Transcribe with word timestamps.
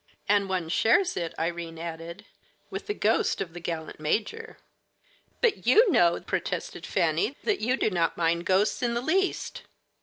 "And 0.27 0.49
one 0.49 0.67
shares 0.67 1.15
it," 1.15 1.31
Irene 1.37 1.77
added, 1.77 2.25
"with 2.71 2.87
the 2.87 2.93
ghost 2.95 3.39
of 3.39 3.53
the 3.53 3.59
gallant 3.59 3.99
major." 3.99 4.57
"But 5.41 5.67
you 5.67 5.91
know," 5.91 6.19
protested 6.21 6.87
Fanny, 6.87 7.37
"that 7.43 7.61
you 7.61 7.77
do 7.77 7.91
not 7.91 8.17
mind 8.17 8.47
ghosts 8.47 8.81
in 8.81 8.95
the 8.95 9.01
least." 9.01 9.61